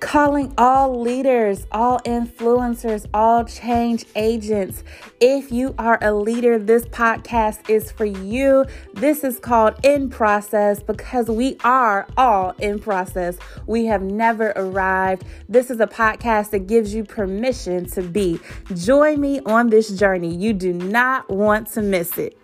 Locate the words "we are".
11.28-12.06